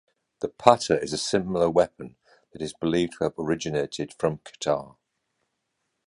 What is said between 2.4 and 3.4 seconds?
that is believed to have